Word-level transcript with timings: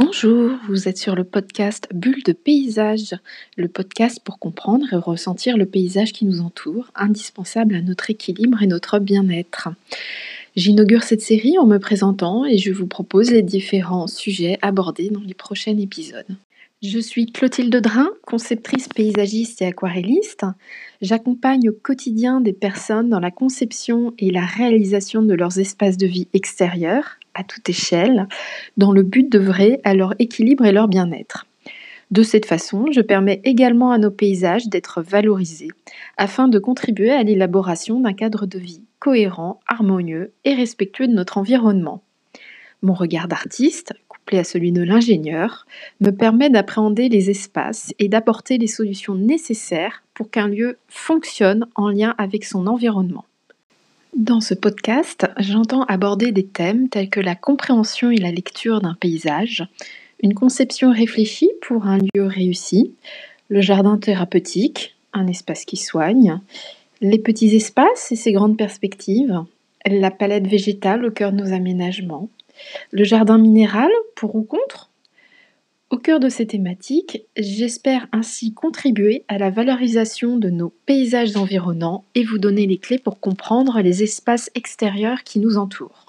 Bonjour, 0.00 0.52
vous 0.68 0.86
êtes 0.86 0.96
sur 0.96 1.16
le 1.16 1.24
podcast 1.24 1.88
Bulle 1.92 2.22
de 2.22 2.30
paysage, 2.30 3.16
le 3.56 3.66
podcast 3.66 4.20
pour 4.22 4.38
comprendre 4.38 4.86
et 4.92 4.96
ressentir 4.96 5.56
le 5.56 5.66
paysage 5.66 6.12
qui 6.12 6.24
nous 6.24 6.40
entoure, 6.40 6.92
indispensable 6.94 7.74
à 7.74 7.82
notre 7.82 8.08
équilibre 8.08 8.62
et 8.62 8.68
notre 8.68 9.00
bien-être. 9.00 9.70
J'inaugure 10.54 11.02
cette 11.02 11.20
série 11.20 11.58
en 11.58 11.66
me 11.66 11.78
présentant 11.78 12.44
et 12.44 12.58
je 12.58 12.70
vous 12.70 12.86
propose 12.86 13.32
les 13.32 13.42
différents 13.42 14.06
sujets 14.06 14.56
abordés 14.62 15.10
dans 15.10 15.22
les 15.26 15.34
prochains 15.34 15.76
épisodes. 15.76 16.36
Je 16.80 17.00
suis 17.00 17.26
Clotilde 17.26 17.74
Drin, 17.74 18.08
conceptrice 18.24 18.86
paysagiste 18.86 19.62
et 19.62 19.66
aquarelliste. 19.66 20.46
J'accompagne 21.02 21.70
au 21.70 21.72
quotidien 21.72 22.40
des 22.40 22.52
personnes 22.52 23.08
dans 23.08 23.18
la 23.18 23.32
conception 23.32 24.14
et 24.16 24.30
la 24.30 24.44
réalisation 24.44 25.22
de 25.22 25.34
leurs 25.34 25.58
espaces 25.58 25.96
de 25.96 26.06
vie 26.06 26.28
extérieurs, 26.34 27.18
à 27.34 27.42
toute 27.42 27.68
échelle, 27.68 28.28
dans 28.76 28.92
le 28.92 29.02
but 29.02 29.28
d'œuvrer 29.28 29.80
à 29.82 29.92
leur 29.92 30.14
équilibre 30.20 30.66
et 30.66 30.70
leur 30.70 30.86
bien-être. 30.86 31.46
De 32.12 32.22
cette 32.22 32.46
façon, 32.46 32.86
je 32.92 33.00
permets 33.00 33.40
également 33.42 33.90
à 33.90 33.98
nos 33.98 34.12
paysages 34.12 34.68
d'être 34.68 35.02
valorisés 35.02 35.72
afin 36.16 36.46
de 36.46 36.60
contribuer 36.60 37.10
à 37.10 37.24
l'élaboration 37.24 37.98
d'un 37.98 38.12
cadre 38.12 38.46
de 38.46 38.60
vie 38.60 38.84
cohérent, 39.00 39.58
harmonieux 39.66 40.30
et 40.44 40.54
respectueux 40.54 41.08
de 41.08 41.12
notre 41.12 41.38
environnement. 41.38 42.04
Mon 42.82 42.94
regard 42.94 43.26
d'artiste, 43.26 43.94
à 44.36 44.44
celui 44.44 44.72
de 44.72 44.82
l'ingénieur, 44.82 45.66
me 46.00 46.10
permet 46.10 46.50
d'appréhender 46.50 47.08
les 47.08 47.30
espaces 47.30 47.94
et 47.98 48.08
d'apporter 48.08 48.58
les 48.58 48.66
solutions 48.66 49.14
nécessaires 49.14 50.02
pour 50.12 50.30
qu'un 50.30 50.48
lieu 50.48 50.76
fonctionne 50.88 51.66
en 51.74 51.88
lien 51.88 52.14
avec 52.18 52.44
son 52.44 52.66
environnement. 52.66 53.24
Dans 54.16 54.40
ce 54.40 54.54
podcast, 54.54 55.26
j'entends 55.38 55.84
aborder 55.84 56.32
des 56.32 56.44
thèmes 56.44 56.88
tels 56.88 57.08
que 57.08 57.20
la 57.20 57.36
compréhension 57.36 58.10
et 58.10 58.16
la 58.16 58.32
lecture 58.32 58.80
d'un 58.80 58.94
paysage, 58.94 59.66
une 60.22 60.34
conception 60.34 60.92
réfléchie 60.92 61.50
pour 61.62 61.86
un 61.86 61.98
lieu 61.98 62.26
réussi, 62.26 62.92
le 63.48 63.60
jardin 63.60 63.96
thérapeutique, 63.96 64.96
un 65.12 65.26
espace 65.26 65.64
qui 65.64 65.76
soigne, 65.76 66.40
les 67.00 67.18
petits 67.18 67.54
espaces 67.54 68.10
et 68.10 68.16
ses 68.16 68.32
grandes 68.32 68.58
perspectives, 68.58 69.44
la 69.86 70.10
palette 70.10 70.48
végétale 70.48 71.04
au 71.04 71.10
cœur 71.10 71.32
de 71.32 71.36
nos 71.36 71.52
aménagements, 71.52 72.28
le 72.90 73.04
jardin 73.04 73.38
minéral 73.38 73.90
pour 74.14 74.34
ou 74.34 74.42
contre, 74.42 74.90
au 75.90 75.96
cœur 75.96 76.20
de 76.20 76.28
ces 76.28 76.46
thématiques, 76.46 77.24
j'espère 77.38 78.08
ainsi 78.12 78.52
contribuer 78.52 79.24
à 79.26 79.38
la 79.38 79.48
valorisation 79.48 80.36
de 80.36 80.50
nos 80.50 80.70
paysages 80.84 81.34
environnants 81.34 82.04
et 82.14 82.24
vous 82.24 82.36
donner 82.36 82.66
les 82.66 82.76
clés 82.76 82.98
pour 82.98 83.20
comprendre 83.20 83.80
les 83.80 84.02
espaces 84.02 84.50
extérieurs 84.54 85.22
qui 85.22 85.38
nous 85.38 85.56
entourent. 85.56 86.04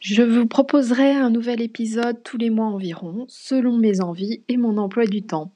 Je 0.00 0.22
vous 0.22 0.46
proposerai 0.46 1.12
un 1.12 1.30
nouvel 1.30 1.60
épisode 1.60 2.20
tous 2.24 2.36
les 2.36 2.50
mois 2.50 2.66
environ, 2.66 3.26
selon 3.28 3.76
mes 3.76 4.00
envies 4.00 4.40
et 4.48 4.56
mon 4.56 4.76
emploi 4.76 5.06
du 5.06 5.22
temps. 5.22 5.52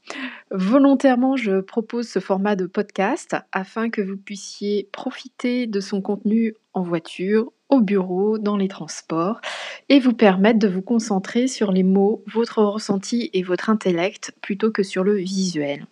Volontairement, 0.53 1.37
je 1.37 1.61
propose 1.61 2.09
ce 2.09 2.19
format 2.19 2.57
de 2.57 2.67
podcast 2.67 3.37
afin 3.53 3.89
que 3.89 4.03
vous 4.03 4.17
puissiez 4.17 4.89
profiter 4.91 5.69
de 5.69 5.79
son 5.79 6.01
contenu 6.01 6.57
en 6.75 6.83
voiture, 6.83 7.53
au 7.69 7.81
bureau, 7.81 8.37
dans 8.37 8.57
les 8.57 8.67
transports, 8.67 9.41
et 9.89 10.01
vous 10.01 10.13
permettre 10.13 10.59
de 10.59 10.67
vous 10.67 10.83
concentrer 10.83 11.47
sur 11.47 11.71
les 11.71 11.85
mots, 11.85 12.25
votre 12.27 12.65
ressenti 12.65 13.31
et 13.33 13.45
votre 13.45 13.71
intellect 13.71 14.33
plutôt 14.43 14.73
que 14.73 14.83
sur 14.83 15.05
le 15.05 15.15
visuel. 15.15 15.87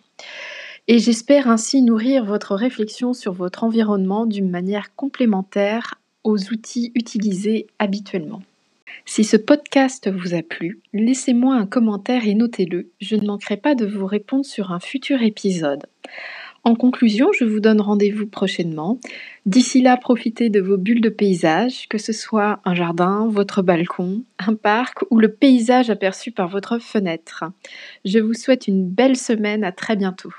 Et 0.89 0.99
j'espère 0.99 1.47
ainsi 1.47 1.81
nourrir 1.81 2.25
votre 2.25 2.53
réflexion 2.53 3.13
sur 3.13 3.31
votre 3.31 3.63
environnement 3.63 4.25
d'une 4.25 4.49
manière 4.49 4.93
complémentaire 4.93 6.01
aux 6.25 6.37
outils 6.51 6.91
utilisés 6.95 7.67
habituellement. 7.79 8.41
Si 9.11 9.23
ce 9.23 9.37
podcast 9.37 10.07
vous 10.07 10.35
a 10.35 10.43
plu, 10.43 10.81
laissez-moi 10.93 11.55
un 11.55 11.65
commentaire 11.65 12.27
et 12.27 12.35
notez-le. 12.35 12.91
Je 13.01 13.15
ne 13.15 13.25
manquerai 13.25 13.57
pas 13.57 13.73
de 13.73 13.87
vous 13.87 14.05
répondre 14.05 14.45
sur 14.45 14.71
un 14.71 14.79
futur 14.79 15.23
épisode. 15.23 15.87
En 16.63 16.75
conclusion, 16.75 17.31
je 17.31 17.43
vous 17.43 17.59
donne 17.59 17.81
rendez-vous 17.81 18.27
prochainement. 18.27 18.99
D'ici 19.47 19.81
là, 19.81 19.97
profitez 19.97 20.51
de 20.51 20.61
vos 20.61 20.77
bulles 20.77 21.01
de 21.01 21.09
paysage, 21.09 21.87
que 21.89 21.97
ce 21.97 22.13
soit 22.13 22.59
un 22.65 22.75
jardin, 22.75 23.27
votre 23.27 23.63
balcon, 23.63 24.21
un 24.37 24.53
parc 24.53 25.03
ou 25.09 25.17
le 25.17 25.33
paysage 25.33 25.89
aperçu 25.89 26.29
par 26.29 26.47
votre 26.47 26.77
fenêtre. 26.77 27.45
Je 28.05 28.19
vous 28.19 28.35
souhaite 28.35 28.67
une 28.67 28.87
belle 28.87 29.17
semaine, 29.17 29.63
à 29.63 29.71
très 29.71 29.95
bientôt. 29.95 30.33